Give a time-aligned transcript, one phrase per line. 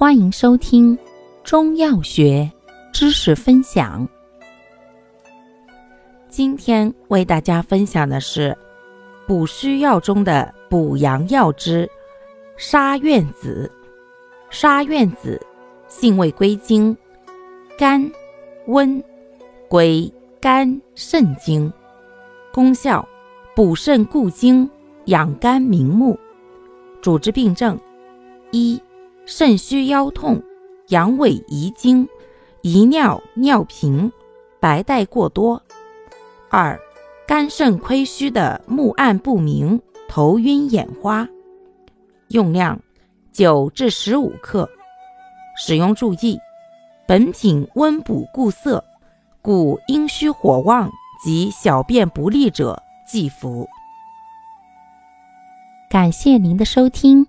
[0.00, 0.98] 欢迎收听
[1.44, 2.50] 中药学
[2.90, 4.08] 知识分享。
[6.30, 8.56] 今天为大家分享的是
[9.28, 11.86] 补虚药中的补阳药之
[12.56, 13.70] 沙苑子。
[14.48, 15.38] 沙苑子
[15.86, 16.96] 性味归经：
[17.76, 18.10] 甘、
[18.68, 19.04] 温，
[19.68, 20.10] 归
[20.40, 21.70] 肝肾经。
[22.54, 23.06] 功效：
[23.54, 24.66] 补肾固精，
[25.04, 26.18] 养肝明目。
[27.02, 27.78] 主治病症：
[28.50, 28.80] 一。
[29.30, 30.42] 肾虚腰痛、
[30.88, 32.08] 阳痿遗精、
[32.62, 34.10] 遗尿、尿频、
[34.58, 35.56] 白带过多；
[36.50, 36.76] 二、
[37.28, 41.28] 肝肾亏虚的目暗不明、头晕眼花。
[42.30, 42.80] 用量
[43.30, 44.68] 九至十五克。
[45.56, 46.36] 使用注意：
[47.06, 48.84] 本品温补固涩，
[49.40, 50.90] 故阴虚火旺
[51.24, 53.68] 及小便不利者忌服。
[55.88, 57.28] 感谢您的收听。